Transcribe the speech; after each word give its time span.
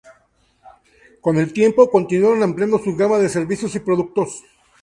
Con 1.21 1.37
el 1.37 1.53
tiempo, 1.53 1.91
continuaron 1.91 2.41
ampliando 2.41 2.79
su 2.79 2.95
gama 2.95 3.19
de 3.19 3.29
servicios 3.29 3.75
y 3.75 3.81
productos. 3.81 4.41